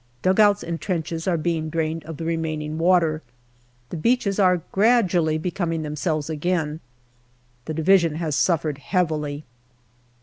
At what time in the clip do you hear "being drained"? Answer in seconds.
1.37-2.03